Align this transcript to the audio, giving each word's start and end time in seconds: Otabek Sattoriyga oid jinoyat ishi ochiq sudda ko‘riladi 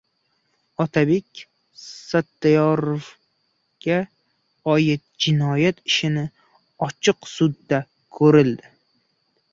Otabek 0.85 1.41
Sattoriyga 1.81 3.99
oid 4.75 5.05
jinoyat 5.27 5.85
ishi 5.93 6.11
ochiq 6.89 7.31
sudda 7.35 7.83
ko‘riladi 8.19 8.73